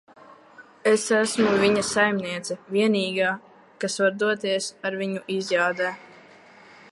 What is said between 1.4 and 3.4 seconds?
viņa saimniece. Vienīgā,